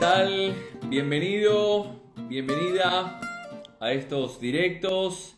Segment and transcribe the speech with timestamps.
[0.00, 0.54] Tal?
[0.86, 3.20] Bienvenido, bienvenida
[3.80, 5.36] a estos directos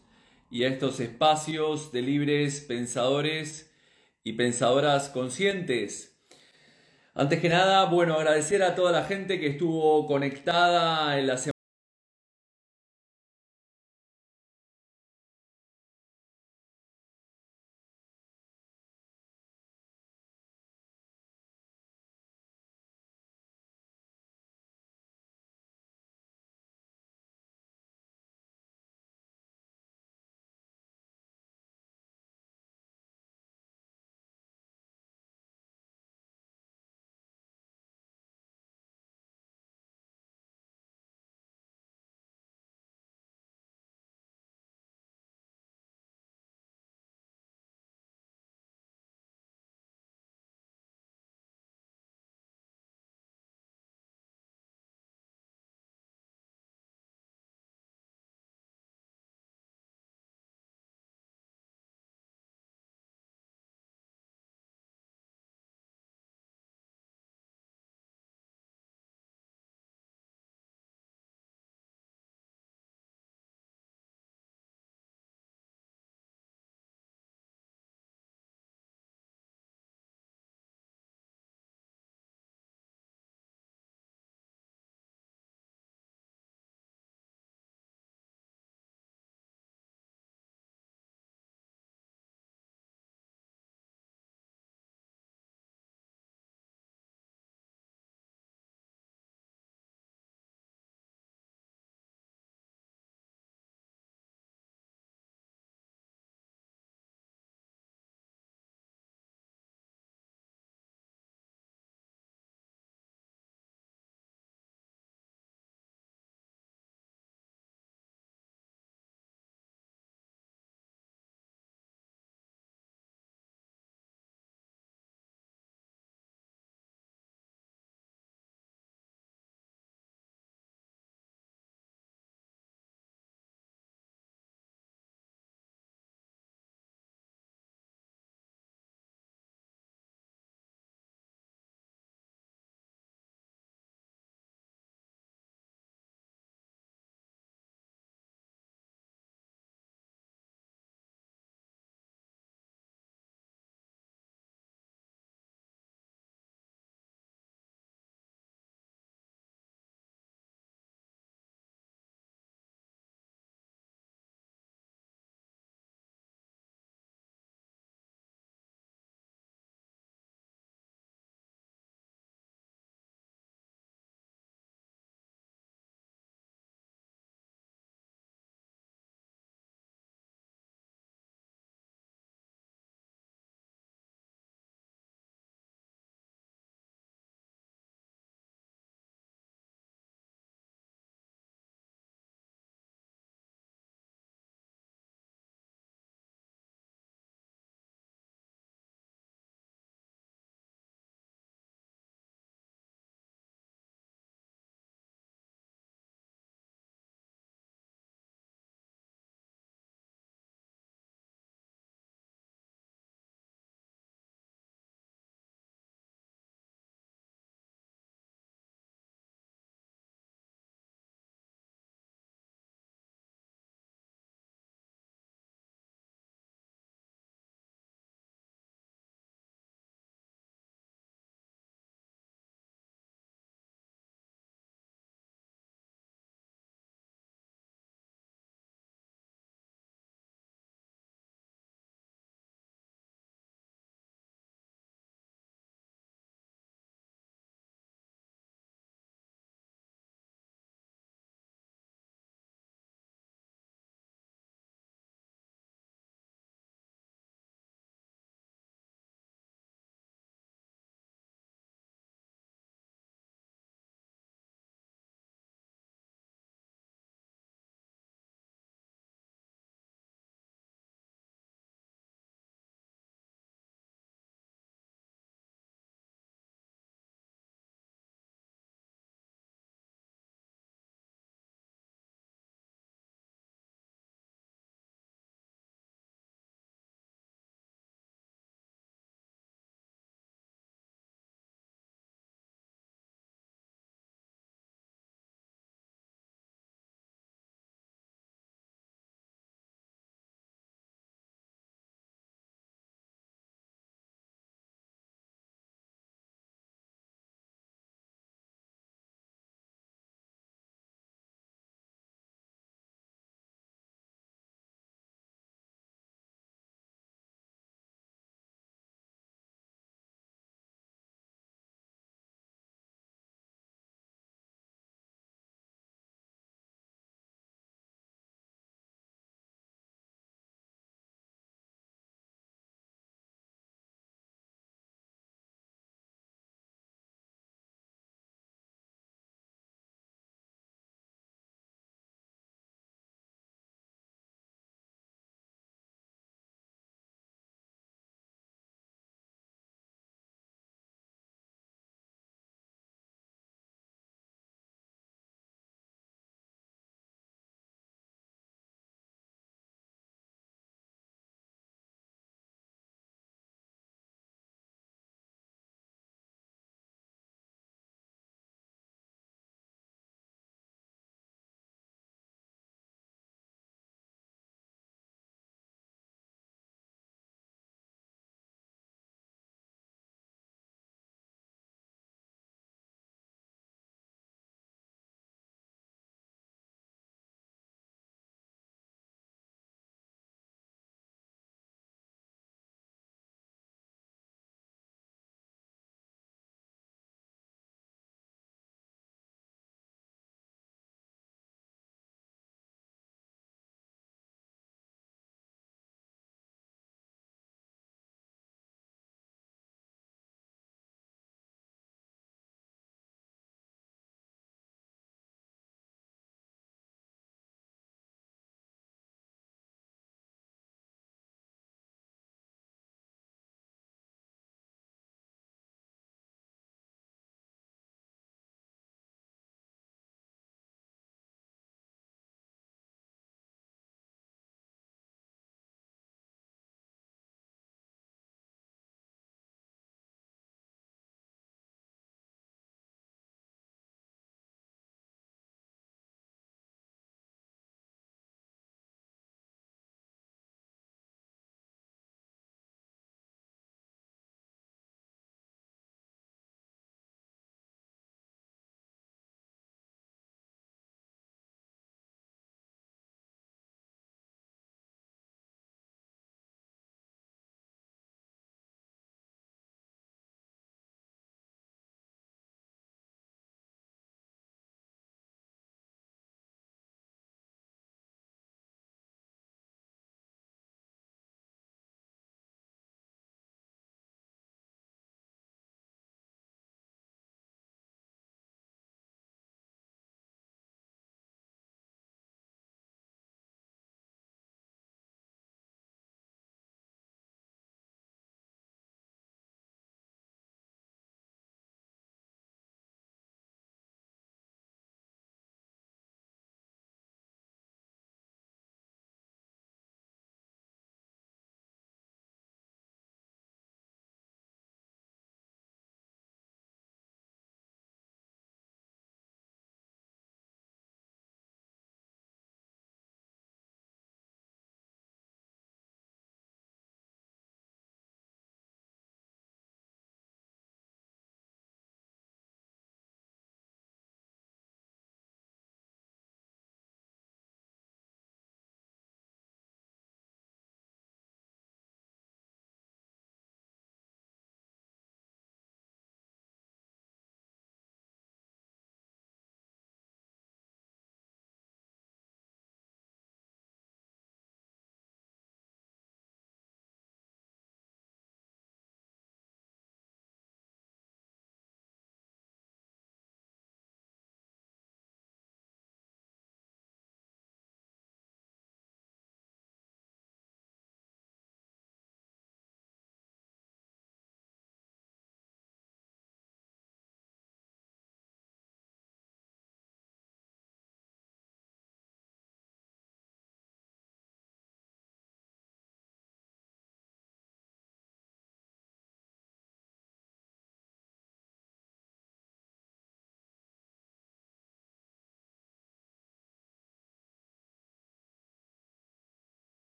[0.53, 3.75] y a estos espacios de libres pensadores
[4.23, 6.17] y pensadoras conscientes.
[7.13, 11.53] Antes que nada, bueno, agradecer a toda la gente que estuvo conectada en la semana